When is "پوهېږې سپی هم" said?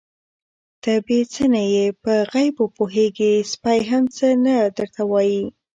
2.77-4.03